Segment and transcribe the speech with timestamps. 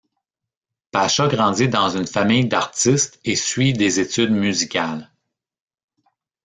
[0.91, 5.11] Pasha grandit dans une famille d'artistes et suit des études musicales.